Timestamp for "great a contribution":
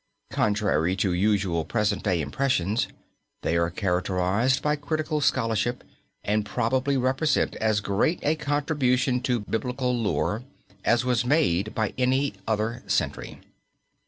7.81-9.21